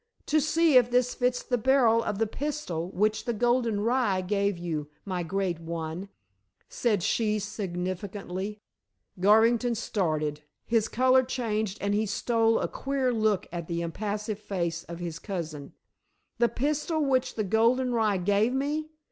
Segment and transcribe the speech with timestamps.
[0.25, 4.57] "To see if this fits the barrel of the pistol which the golden rye gave
[4.57, 6.09] you, my great one,"
[6.67, 8.57] said she significantly.
[9.19, 14.83] Garvington started, his color changed and he stole a queer look at the impassive face
[14.85, 15.73] of his cousin.
[16.39, 18.89] "The pistol which the golden rye gave me?"